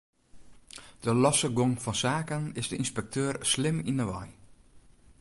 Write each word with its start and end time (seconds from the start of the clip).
De 1.05 1.11
losse 1.23 1.47
gong 1.57 1.75
fan 1.83 1.95
saken 2.03 2.43
is 2.61 2.67
de 2.69 2.75
ynspekteur 2.81 3.33
slim 3.51 3.77
yn 3.89 3.99
'e 3.99 4.05
wei. 4.11 4.29